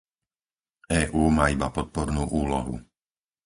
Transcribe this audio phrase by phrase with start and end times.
[1.01, 2.75] EÚ má iba podpornú úlohu.